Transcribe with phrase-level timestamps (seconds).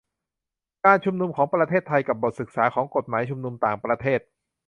[0.85, 4.19] การชุมนุมของประเทศไทยกับบทศึกษาของกฎหมายชุมนุมต่างประเทศ